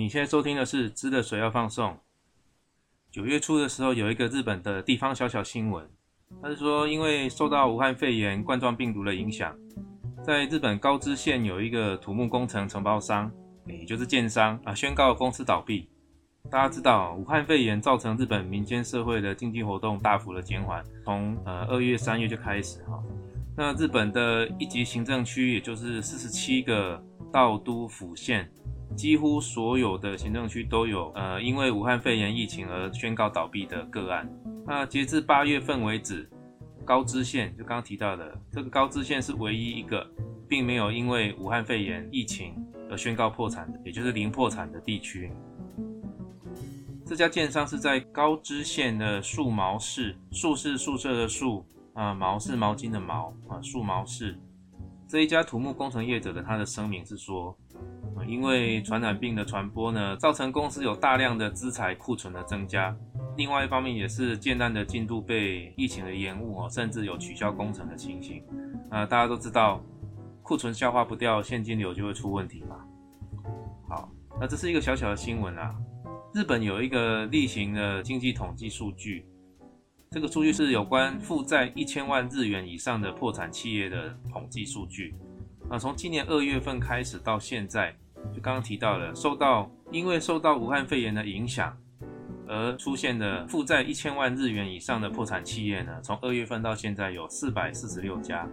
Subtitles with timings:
[0.00, 1.90] 你现在收听的是《知的水要放送》。
[3.10, 5.86] 九月初的时候，有一个日本的地方小小新闻，
[6.42, 9.54] 他是说，因为受到武汉肺炎冠状病毒的影响，
[10.24, 13.30] 在日本高知县有一个土木工程承包商，
[13.66, 15.86] 也就是建商啊，宣告公司倒闭。
[16.50, 22.98] 大家知道，武汉肺炎造成日本民间社会的经济活动大幅的减缓，从呃二月、三月就开始哈。
[23.54, 28.50] 那日本的一级行政区，也就是四十七个道、都、府、县。
[28.96, 34.28] 几乎所有的行政区都有，呃，因为武汉肺炎疫情而宣告倒闭的个案。
[34.66, 36.28] 那截至八月份为止，
[36.84, 40.06] 高知县就刚刚提到的这个高知县是唯一一个
[40.48, 42.54] 并没有因为武汉肺炎疫情
[42.90, 45.30] 而宣告破产的，也就是零破产的地区。
[47.06, 54.38] 这家建商是在高知县的树毛市，树是宿舍的树啊，毛是毛巾的毛啊，树毛市
[55.08, 57.56] 这一家土木工程业者的他的声明是说。
[58.30, 62.92] 因为传染病的传播呢，造成公司有大量的资产库存的增加；
[63.36, 68.40] 另外一方面，也是建案的进度被疫情的延误哦，甚至有取消工程的情形。
[68.88, 69.84] 那大家都知道，
[70.44, 72.76] 库存消化不掉，现金流就会出问题嘛。
[73.88, 74.08] 好，
[74.40, 75.74] 那这是一个小小的新闻啊。
[76.32, 79.26] 日本有一个例行的经济统计数据，
[80.12, 85.16] 这个数据是有关负债一千万日元以上的破产企业的统计数据。
[85.68, 87.92] 那从今年二月份开始到现在。
[88.34, 91.76] 就刚刚提到了，受到因为受到武汉肺炎的影响
[92.46, 98.46] 而出现的负债一千万日元以上的破产企业呢，从二月份到现在有四百四十六家，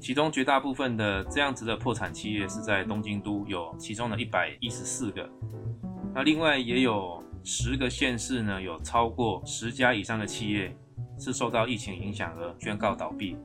[0.00, 5.28] 其中绝大部分的这样子的破产企业是在东京都有，其中的一百一十四个，
[6.14, 10.74] 那另外也有十个县市呢，有超过十家以上的企业
[11.18, 13.36] 是受到疫情影响而宣告倒闭。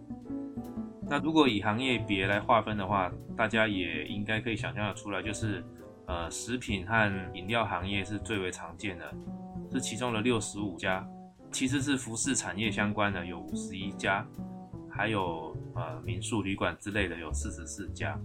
[1.12, 5.62] 那如果以行业别来划分的话，大家也应该可以想象的出来，就是，
[6.08, 9.14] 呃，食品和饮料行业是最为常见的，
[9.70, 11.06] 是其中的六十五家，
[11.52, 14.26] 其次是服饰产业相关的有五十一家，
[14.90, 18.18] 还有呃民宿旅馆之类的有四十四家。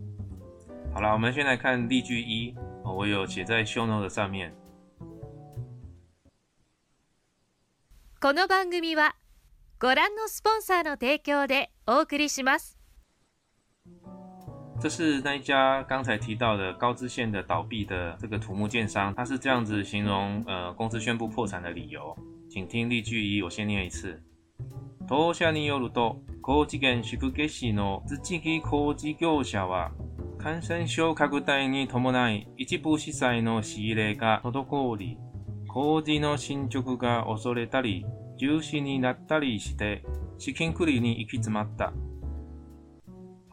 [0.95, 4.55] 好了，我们先来看例句一，我有写在秀 Note 上面。
[8.21, 9.17] この番組は
[9.81, 12.77] ご覧のスポンサーの提供でお送りします。
[14.81, 22.15] 这是那一家刚才提到的高知县的倒闭的这个土木建商，他是这样子形容呃公司宣布破产的理由，
[22.51, 24.21] 请听例句一，我先念一次。
[25.09, 29.91] 当社によると、高知県宿毛市の土木工事業者は、
[30.39, 35.17] 感染症拡大に伴い一部資材の仕入れが滞り、
[35.69, 38.05] 工事の進捗が恐れたり、
[38.37, 40.03] 重視になったりして、
[40.39, 41.93] 資金繰りに行き詰まった。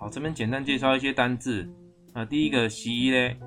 [0.04, 1.66] 好，这边简单介绍一些单字。
[2.14, 3.38] 那第一个“衣”嘞，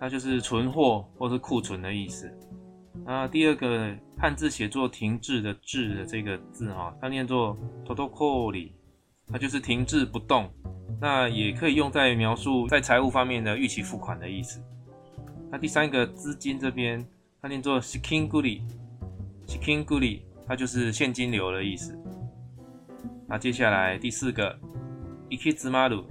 [0.00, 2.32] 它就是存货或是库存的意思。
[3.04, 7.54] 那第二个汉字写作“停滞”的“滞”的这个字哈，它念作
[7.86, 8.70] “totokori”，
[9.30, 10.50] 它就是停滞不动。
[10.98, 14.62] 那也可以用在描述在财务方面的预期付款的意思。
[15.50, 17.06] 那第三个“资金”这边，
[17.42, 21.94] 它念作 “shikin guri”，“shikin guri”，它就是现金流的意思。
[23.28, 24.58] 那接下来第四个。
[25.30, 26.04] 一揆之馬路，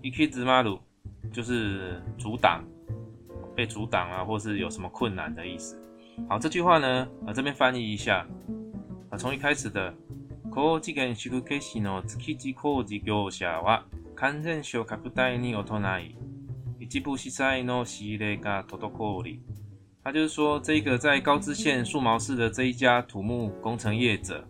[0.00, 0.78] 一揆之馬路
[1.32, 2.60] 就是阻擋，
[3.56, 5.76] 被阻擋啊，或是有什麼困難的意思。
[6.28, 8.24] 好，這句話呢，啊，這邊翻譯一下，
[9.10, 9.92] 啊，從一開始的
[10.52, 13.82] 高知県宿毛市の築地高知業者は
[14.14, 16.14] 完全修築代に劣らない
[16.78, 19.40] 一部西側の西側が戸戸孤立。
[20.04, 24.46] 他就是說，這個在高知縣宿毛市的這一家土木工程業者，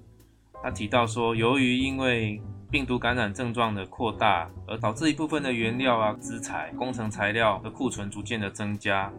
[0.63, 9.13] 他提到說，由於因為病毒感染症状的扩大，而导致一部分的原料啊、资材、工程材料的库存逐渐的增加。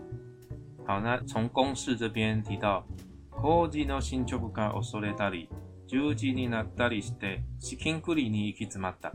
[0.87, 2.81] 好，那从公式这边提到，
[3.29, 5.49] 工事の進捗が遅れたり、
[5.85, 9.09] 重地になったりして資金繰りに結詰まった。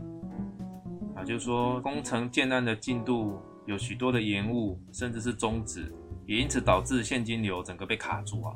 [1.15, 5.91] 啊，就是说工程建案的进度有许多的延误，甚至是终止，
[6.27, 8.53] 也因此导致现金流整个被卡住啊。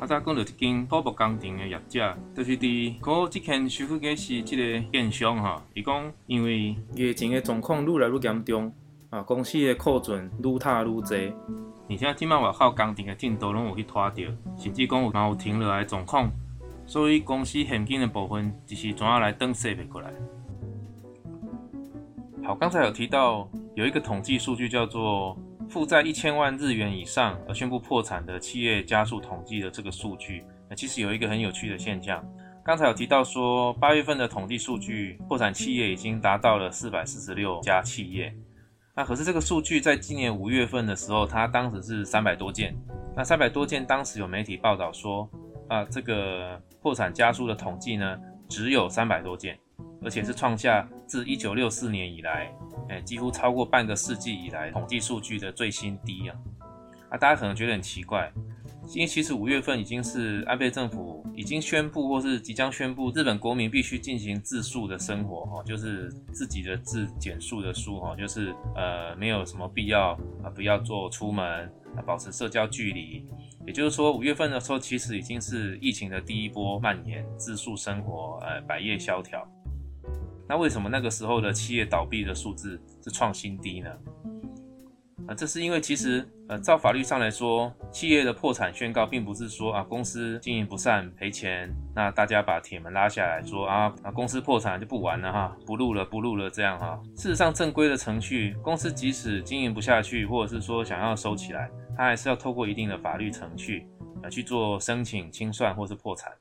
[0.00, 8.72] 阿才讲到一间土木工程的业者，就是伫过之前师复嘅是即个电商哈，伊讲因为疫情的状况愈来愈严重，
[9.10, 11.02] 啊公司的库存愈大愈多，
[11.90, 14.22] 而且即卖外口工程的进度拢有去拖着，
[14.56, 16.30] 甚至讲有有停落来状况，
[16.86, 20.12] 所以公司现金的部分就是怎啊来转设备过来。
[22.44, 25.36] 好，刚才有提到有一个统计数据叫做。
[25.68, 32.24] 负债一千万日元以上而宣布破产的企业加速统计的这个数据，那其实有一个很有趣的现象。
[32.64, 38.34] 刚才有提到说，八月份的统计数据，破产企业已经达到了四百四十六家企业。
[38.96, 42.74] 那可是这个数据在今年五月份的时候，它当时是三百多件。
[43.14, 45.28] 那三百多件当时有媒体报道说，
[45.68, 48.18] 啊，这个破产加速的统计呢，
[48.48, 49.58] 只有三百多件。
[50.02, 52.50] 而且是创下自一九六四年以来，
[52.88, 56.36] 哎，几乎超过半个世纪以来统计数据的最新低啊！
[57.10, 58.30] 啊，大家可能觉得很奇怪，
[58.94, 70.10] 因为其实五月份已经是安倍政府已经宣布或是即将宣布日本国民必须进行自述的生活，哈，就是自己的自减速的速，哈，就是呃，没有什么必要
[70.44, 71.44] 啊，不要做出门
[71.96, 73.24] 啊，保持社交距离。
[73.66, 79.46] 也就是说，五月份的时候，其实已经是疫情的第一波蔓延，自述生活，呃百业萧条。
[80.48, 83.90] 那为什么那个时候的企业倒闭的数字是创新低呢？
[85.26, 96.98] 啊，这是因为其实呃，照法律上来说，企业的破产宣告并不是说啊公司经营不善赔钱，那大家把铁门拉下来说啊啊公司破产就不玩了哈，不录了不录了这样哈。
[97.14, 103.86] 事实上，正规的程序，公司即使经营不下去，或者是说想要收起来，它还是要透过一定的法律程序
[104.22, 106.32] 啊去做申请清算或是破产。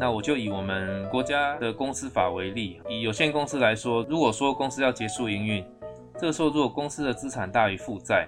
[0.00, 5.62] 那我就以我们国家的公司法为例，以有限公司来说，如果说公司要结束营运，
[6.18, 8.26] 这个时候如果公司的资产大于负债，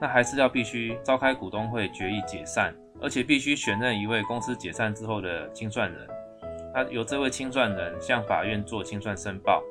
[0.00, 6.00] 那还是要必须召开股东会决议解散，而且必须选任一位公司解散之后的清算人，
[6.72, 9.62] 那由这位清算人向法院做清算申报，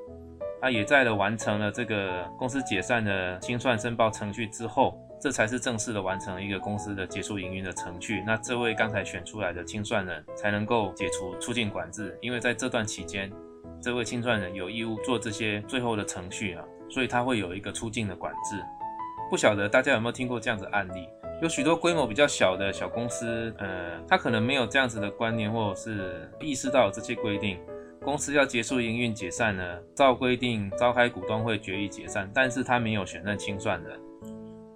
[0.61, 4.95] 那也在的完成了这个公司解散的清算申报程序之后。
[5.21, 8.23] 这才是正式的完成一个公司的结束营运的程序。
[8.25, 13.31] 那这位刚才选出来的清算人才能够解除出境管制，因为在这段期间，
[13.79, 18.59] 这位清算人有义务做这些最后的程序啊，所以他会有一个出境的管制。
[19.29, 21.07] 不晓得大家有没有听过这样的案例？
[21.39, 27.59] 有许多规模比较小的小公司，呃，他可能没有这样子的观念，或者是意识到这些规定，
[28.03, 33.99] 公司要结束营运解散呢，照规定召开股东会决议解散，但是他没有选任清算人。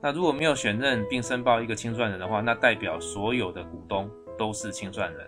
[0.06, 4.08] 那如果没有选任并申报一个清算人的话，那代表所有的股东
[4.38, 5.26] 都是清算人。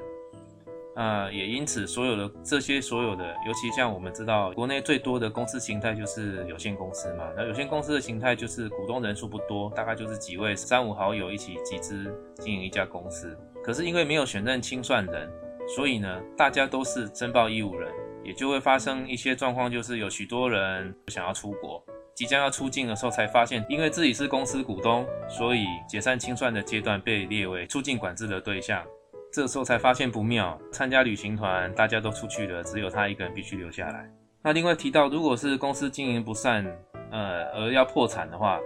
[0.97, 7.23] 呃，也因此，所有的这些所有的，尤其像我们知道国内最多的公司形态就是有限公司嘛。
[7.35, 13.35] 那有限公司的形态就是股东人数不多，大概就是几位三五好友一起集资经营一家公司。
[13.63, 15.27] 可是因为没有选任清算人，
[15.75, 17.91] 所以呢，大家都是申报义务人，
[18.23, 21.83] 也就会发生一些状况，就是有许多人想要出国。
[22.17, 28.83] 即将要出境的时候，才发现，因为自己是公司股东，所以解散清算的阶段被列为出境管制的对象。
[29.31, 34.09] 这时候才发现不妙，参加旅行团，大家都出去了，只有他一个人必须留下来。
[34.41, 36.65] 那另外提到，如果是公司经营不善，
[37.11, 38.59] 呃，而要破产的话，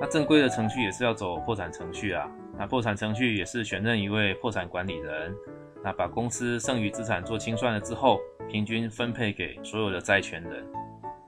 [0.00, 2.28] 那正规的程序也是要走破产程序啊。
[2.58, 5.32] 那破产程序也是选任一位破产管理人，
[5.84, 8.18] 那把公司剩余资产做清算了之后，
[8.50, 10.66] 平均分配给所有的债权人。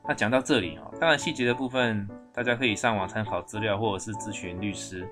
[0.09, 5.07] 那讲到这里啊，当然细节的部分，大家可以上网参考资料，或者是咨询律师。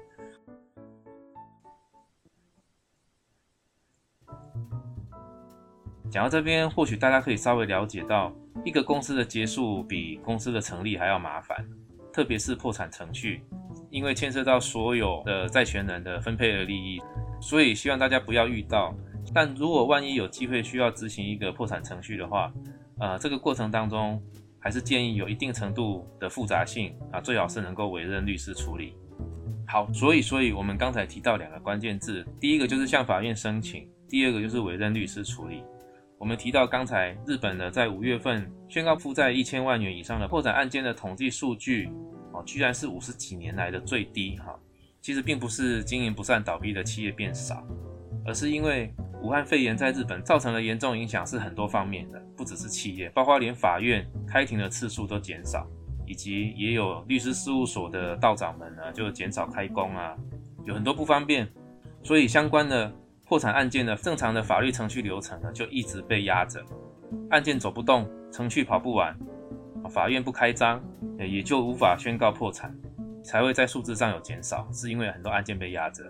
[6.10, 8.32] 讲到这边，或许大家可以稍微了解到，
[8.64, 11.62] 一个公司的结束比公司的成立还要麻烦，
[12.10, 13.44] 特别是破产程序，
[13.90, 16.98] 因为牵涉到所有的债权人的分配的利益，
[17.38, 18.94] 所以希望大家不要遇到。
[19.34, 22.50] 但如果万一有机会需要执行一个破产程序的话，
[22.98, 24.18] 啊，这个过程当中。
[24.66, 28.94] 还是建议有一定程度的复杂性啊，最好是能够委任律师处理。
[29.68, 35.62] 好，所以，所以我们刚才提到两个关键字，第一个就是向法院申请，第二个就是委任律师处理。
[36.18, 41.88] 我们提到刚才日本的在五月份宣告负债一千万元以上的破产案件的统计数据
[42.32, 44.52] 啊，居然是五十几年来的最低哈。
[45.00, 47.62] 其实并不是经营不善倒闭的企业变少，
[48.24, 48.92] 而是因为。
[49.26, 55.66] 武汉肺炎在日本造成的严重影响，是很多方面的，不只是企业，包括连法院开庭的次数都减少，
[56.06, 60.16] 以及也有律师事务所的道长们呢，就减少开工啊，
[60.64, 61.46] 有很多不方便，
[62.04, 62.90] 所以相关的
[63.26, 66.64] 破产案件的正常的法律程序流程呢，就一直被压着，
[67.30, 69.12] 案件走不动，程序跑不完，
[69.90, 70.80] 法院不开张，
[71.18, 72.72] 也就无法宣告破产，
[73.24, 76.04] 才会在数字上有减少，是因为很多案件被压着。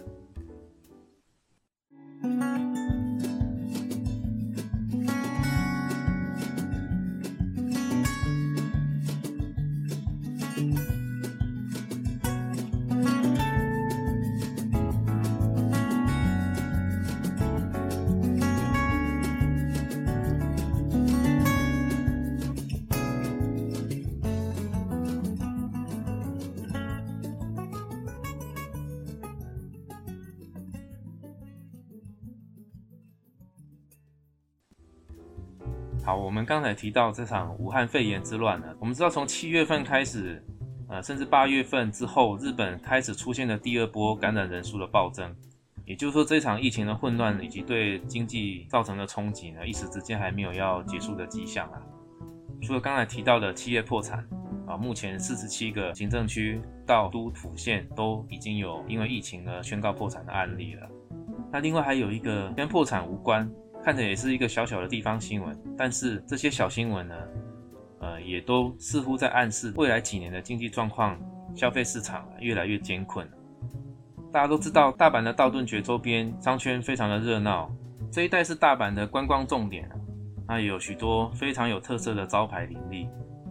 [10.59, 10.96] you.
[36.07, 40.41] 好，我们刚才提到这场武汉肺炎之乱呢，我们知道从七月份开始，
[40.89, 45.35] 呃，甚至八月份之后，日本开始出现了第二波感染人数的暴增，
[45.85, 51.83] 也就是说这场疫情的混乱以及对经济造成的冲击呢，一时之间还没有要结束的迹象啊。
[52.63, 54.25] 除了刚才提到的企业破产
[54.65, 60.89] 啊，目前四十七个行政区到都府县都已经有因为疫情而宣告破产的案例了。
[61.51, 63.51] 那另外还有一个跟破产无关。
[63.87, 67.15] 看着也是一个小小的地方新闻，但是这些小新闻呢，
[68.01, 71.17] 呃，也都似乎在暗示未来几年的经济状况、
[71.55, 73.31] 消费市场越来越艰困。
[74.33, 77.71] 大家都知道，大阪的道顿崛周边商圈非常的热闹，
[78.11, 79.95] 这一带是大阪的观光重点啊，
[80.49, 83.09] 那有许多非常有特色的招牌林立，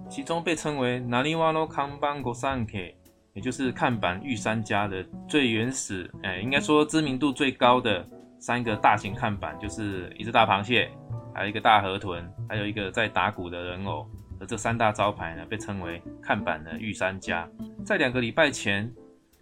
[0.09, 1.87] 其中被称为“n n n n a a a a a i w o o k k
[1.87, 2.45] m b g s
[2.77, 2.93] e
[3.35, 8.05] 也就是看板御三家”的最原始，哎，应该说知名度最高的。
[8.39, 10.89] 三个大型看板，就是一只大螃蟹，
[11.33, 14.07] 还有一个大河豚，还有一个在打鼓的人偶。
[14.39, 17.47] 而这三大招牌呢，被称为看板的“御三家”。
[17.85, 18.91] 在两个礼拜前，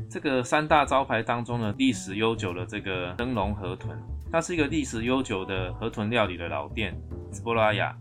[0.10, 3.98] 这个三大招牌当中呢，历史悠久的这个灯笼河豚，
[4.32, 6.96] 它是一个历史悠久的河豚料理的老店——
[7.44, 7.96] 波拉雅。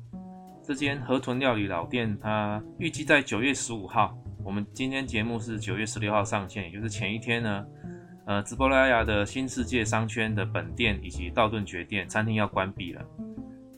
[0.63, 4.15] 这间河豚料理老店，它预计在九月十五号。
[4.45, 7.65] 我们今天节目是九月十六号上线，也就是前一天呢。
[8.25, 13.05] 呃，直波拉雅的新世界商圈的本店以及道顿崛店餐厅要关闭了。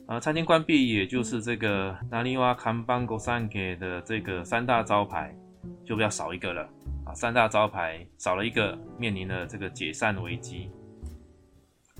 [0.07, 5.35] 呃，餐厅关闭，也就是这个那尼瓦 k a 格 b a n g o s a n k 的这个三大招牌
[5.83, 6.61] 就要少一个了
[7.05, 7.13] 啊。
[7.15, 10.69] 三大招牌少了一个，面临了这个解散危机。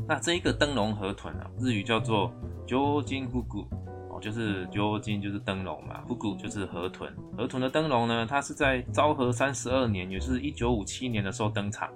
[0.07, 2.31] 那这一个灯笼河豚啊，日语叫做
[2.67, 3.65] Jojin Huku，
[4.11, 7.11] 哦，就是 Jojin 就是灯笼嘛，h u u 就是河豚。
[7.35, 11.89] 河豚的灯笼呢，它是在昭和三十二年，也就是一九五七年的时候登场。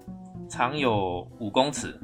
[0.50, 1.96] 长有五公尺，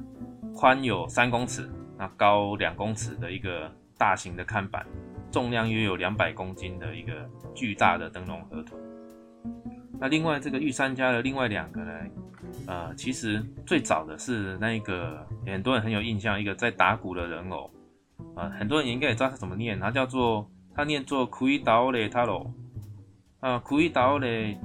[0.55, 4.85] 宽有三公尺，那高两公尺的一个大型的看板，
[5.31, 7.11] 重量约有两百公斤的一个
[7.55, 8.79] 巨大的灯笼河豚。
[9.99, 11.91] 那另外这个玉三家的另外两个呢，
[12.67, 17.71] 呃，其实最早的是那一个很多人很有印象一个在打鼓的人偶
[18.35, 22.51] 啊，很多人应该也知道他怎么念，他叫做他念作 “kuidaole talo”，
[23.39, 24.55] 啊，kuidaole，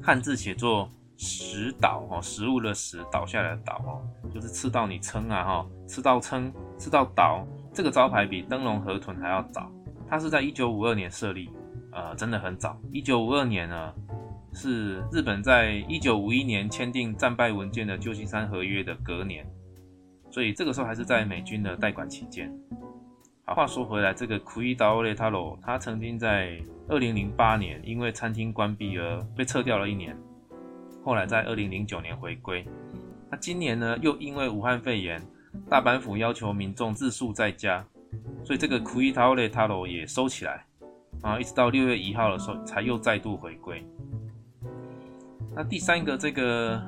[0.00, 0.88] 汉字写作。
[1.24, 4.02] 食岛哦，食物的食，倒下来的岛哦，
[4.34, 7.46] 就是吃到你撑啊哈，吃到撑，吃到倒。
[7.72, 9.70] 这个招牌比灯笼河豚还要早，
[10.10, 11.48] 它是在一九五二年设立，
[11.92, 12.76] 呃，真的很早。
[12.92, 13.94] 一九五二年呢，
[14.52, 19.46] 是日本在一九五一年签订战败文件的旧金山合约的隔年，
[20.28, 22.52] 所以这个时候还是在美军的代管期间。
[23.46, 30.18] 好，话说回来，这个 k u i d a o r i t a 罗，它曾经在二零零八年因为餐厅关闭而被撤掉了一年。
[31.04, 32.64] 后来在二零零九年回归，
[33.28, 35.20] 那今年呢又因为武汉肺炎，
[35.68, 37.84] 大阪府要求民众自述在家，
[38.44, 40.64] 所以这个 u i l e t 嘞 r o 也收起来，
[41.20, 43.84] 啊，一直到六月一号的时候才又再度回归。
[45.54, 46.80] 那第三个这个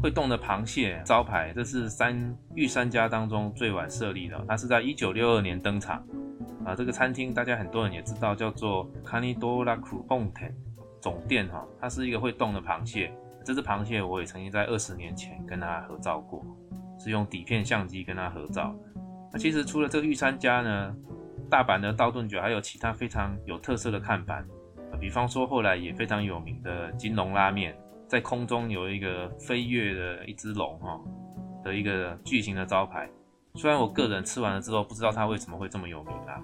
[0.00, 5.96] 会动的螃蟹招牌，这是三御三家当中最晚设立的，它是在一九六二年登场，
[6.64, 10.52] 啊，这个餐厅大家很多人也知道，叫做 Kanidoraku Onten
[11.00, 13.12] 总店哈，它是一个会动的螃蟹。
[13.44, 16.42] 这只螃蟹，我也曾经在二十年前跟它合照过，
[16.98, 18.74] 是用底片相机跟它合照。
[19.32, 20.94] 那其实除了这个御三家呢，
[21.50, 24.46] 大阪的道顿酒还有其他非常有特色的看板，
[25.00, 31.00] 比方说后来也非常有名的金龙拉面，在空中有一个飞跃的一只龙哈
[31.64, 33.08] 的一个巨型的招牌。
[33.54, 36.40] 虽然我个人吃完了之后不知道它为什么会这么有名啊。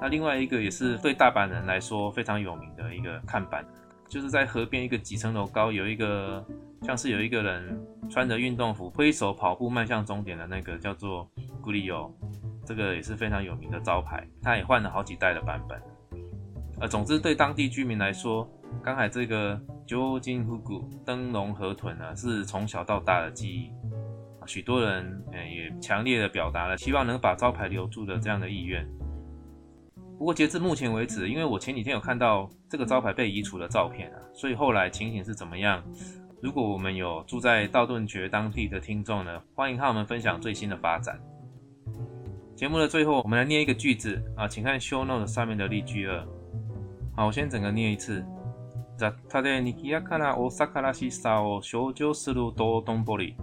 [0.00, 3.64] 那另外一个也是对大阪人来说非常有名的一个看板。
[4.08, 6.44] 就是在河边一个几层楼高，有一个
[6.82, 7.78] 像是有一个人
[8.10, 11.28] 穿着运动服挥手跑步迈向终点的那个，叫做
[11.62, 12.14] g u i l i o
[12.66, 15.80] 这个也是非常有名的招牌，他也换了好几代的版本。
[16.80, 18.48] 呃，总之对当地居民来说，
[18.82, 23.70] 刚才这个九金虎骨灯笼河豚呢，是从小到大的记忆。
[24.46, 28.86] 许多人嗯也强烈的表达了，希望能把招牌留住的这样的意愿。
[30.18, 35.82] 不过截至目前为止，因为我前几天有看到这个招牌被移除的照片啊，所以后来情形是怎么样？
[36.40, 41.18] 如果我们有住在道顿崛当地的听众呢，欢迎和我们分享最新的发展。
[42.54, 46.24] 节目的最后，我们来念一个句子啊，请看 show notes 上面的例句二。
[47.16, 48.24] 好，我先整个念一次。
[48.96, 53.34] ザタでにやかな大阪らしさを象徴する道頓堀、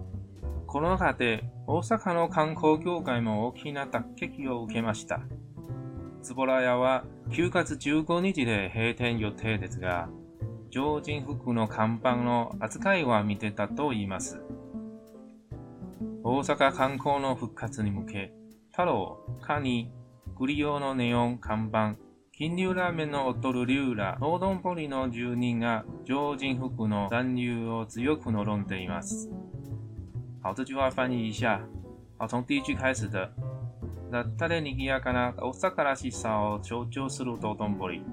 [0.65, 5.19] この中で大阪の観光協会も大きなタッを受けました。
[6.23, 10.07] ズボラ屋は9月15日で閉店予定ですが、
[10.69, 14.39] 常人服の看板の扱いは見てたと言います。
[16.23, 18.33] 大阪観光の復活に向け、
[18.71, 19.91] 太郎、カニ、
[20.37, 21.95] グリオのネオン看板、
[22.37, 29.29] 金流ラーメンの劣る竜ら、ンポリの住人が常人服の残留を強く望んでいます。
[30.43, 31.59] 好，这句话翻译一下。
[32.19, 33.31] 好，从第一句开始的
[34.11, 38.03] 那达列尼基啊，干那，奥萨卡拉西少，就就是路多东柏林。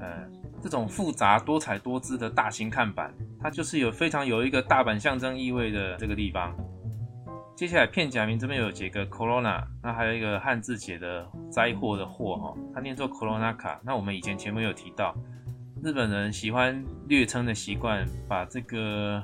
[0.00, 3.12] 嗯，这种复杂多彩多姿的大型看板，
[3.42, 6.54] 它就是有非常有一个大阪象征意味的这个地方。
[7.56, 13.78] 接下来片假名这边有几个 corona，那还有一个汉字写的灾祸的祸哈，它念作 coronaca。
[13.82, 15.12] 那我们以前前面有提到。
[15.82, 19.22] 日本人喜欢略称的习惯，把这个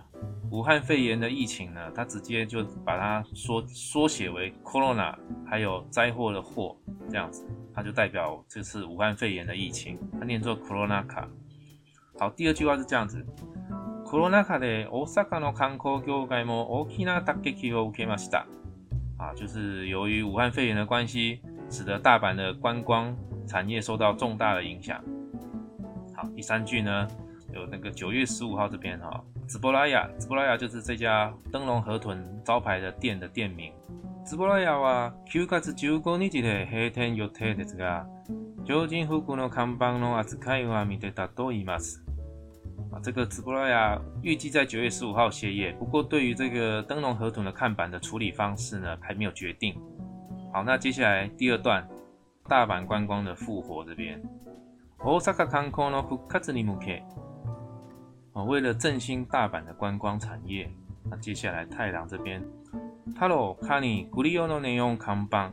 [0.51, 5.15] 武汉肺炎的疫情呢，他直接就把它缩缩写为 Corona，
[5.47, 6.75] 还有灾祸的祸
[7.11, 11.27] 这样子，它就代表这次武汉肺炎的疫情，它念作 Corona ka。
[12.19, 13.23] 好，第二句话是这样子
[14.07, 18.07] ，Coronaka de Osaka no kankou k y ō k a mo okina takkyū o k e
[18.07, 18.47] m a s h a
[19.23, 23.15] 啊，就是由于武汉肺炎的关系，使得大阪的观光
[23.47, 24.99] 产业受到重大的影响。
[26.17, 27.07] 好，第三句呢，
[27.53, 33.71] 有那个九月十五号这边哈，直波拉雅，直波拉雅就是这家灯笼河豚招牌的店的店名。
[34.25, 38.07] 直波拉雅は九月十五日で閉店予定ですが、
[38.65, 41.99] 常人服の看板の扱いは見てたといいます。
[42.91, 49.77] 啊，这个直波拉雅预计在九月十五号歇业，不过对于这个灯笼河豚的看板的处理方式呢，还没有决定。
[50.51, 51.87] 好，那接下来第二段，
[52.49, 54.19] 大阪观光的复活这边。
[54.99, 57.03] 大阪観光の復活に向け、
[58.33, 60.69] 哦，为了振兴大阪的观光产业，
[61.11, 62.43] 那接下来太郎这边，
[63.15, 65.53] タロカニグリオのネオン看板、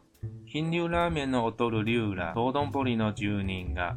[0.50, 3.96] 金流ラーメンの踊る流ら、東東ポリの住人が，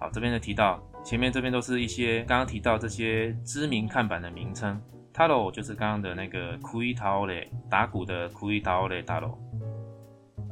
[0.00, 4.78] 好，这边呢提到，前面这边都是一些刚刚提到这些知名看板的名称，
[5.14, 9.38] タロ就是刚刚的那个クイタオレ打鼓的クイタオレタロ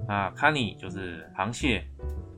[0.07, 1.83] ウ，カニ就是螃蟹。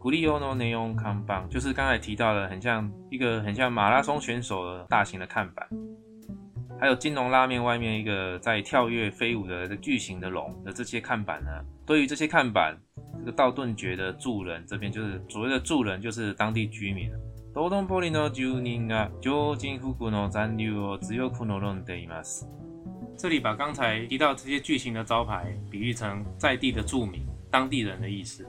[0.04, 5.66] 布利欧诺内容看板就是刚才提到的，很像一个很像马拉松选手的大型的看板，
[6.78, 11.48] 还有金龙拉面外面一个在跳跃飞舞的巨型的龙的这些看板呢。
[11.86, 12.76] 对于这些看板，
[13.18, 17.10] 这个道顿崛的住人这边就是所谓的住人，就是当地居民。
[23.16, 28.46] 这里把刚才提到这些巨型的招牌比喻成在地的住民、当地人的意思。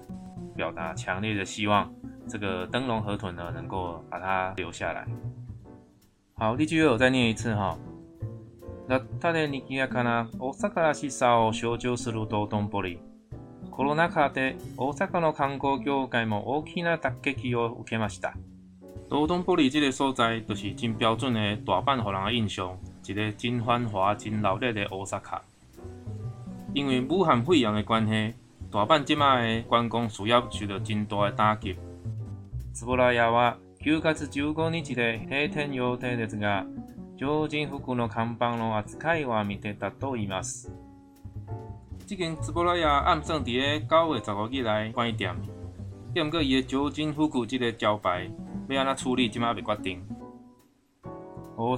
[0.55, 1.93] 表达强烈的希望，
[2.29, 5.05] 这个灯笼河豚呢能够把它留下来。
[6.33, 7.77] 好，第九我再念一次哈。
[8.87, 12.99] ラッタで賑やかな大阪らしさを象徴する道頓堀。
[13.71, 18.35] コロナ禍で大阪の観光業界も大きな打撃を受けました。
[19.09, 24.81] 道頓堀这个所在就是真标准的大阪给人的印象，一个真繁华、真热闹的大
[25.19, 25.39] 阪。
[26.73, 28.35] 因为武汉肺炎的关系。
[28.75, 31.77] 大阪即卖关公需要受到真大的打击。
[32.73, 36.65] 滋波拉雅话，9月1九日子诶，黑天要停著一家
[37.15, 40.41] 酒精复古的看板，落阿斯卡伊话，米特打倒伊嘛。
[42.05, 45.33] 最间滋波拉雅暗算伫咧九月十五日来关店，
[46.13, 48.29] 店，兼过伊诶酒精复古即个招牌
[48.67, 50.05] 要安怎处理，即卖未决定。
[51.55, 51.65] 复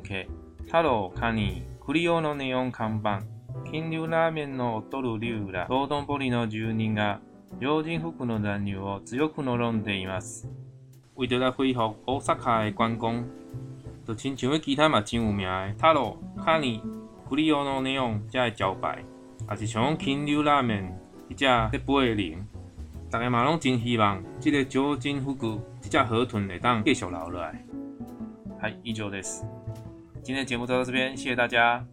[0.00, 0.28] 去，
[0.66, 3.35] タロカニクリオのネオン看板。
[3.70, 7.18] 金流拉面的老刘る竜浦、道頓堀の住人，が、
[7.58, 10.20] 洋人服的男奴，被强忍着。
[11.16, 13.24] 除恢复大阪的观光，
[14.06, 16.80] 就亲像其他嘛真有名的，塔罗、卡尼、
[17.28, 19.02] 布里奥诺内昂，才会招牌。
[19.50, 20.96] 也是像金流拉面，
[21.28, 21.44] 一只
[21.84, 22.46] 不二零，
[23.10, 25.34] 大家嘛拢真希望这个酒精复
[25.80, 27.64] 只河豚会当继续留下来。
[30.22, 31.84] 今天的节目就到这边，谢谢大家。